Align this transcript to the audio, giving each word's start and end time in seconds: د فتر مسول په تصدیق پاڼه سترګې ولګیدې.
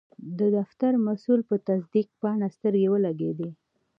د 0.39 0.41
فتر 0.69 0.93
مسول 1.07 1.39
په 1.49 1.55
تصدیق 1.67 2.07
پاڼه 2.21 2.47
سترګې 2.55 2.87
ولګیدې. 2.93 3.49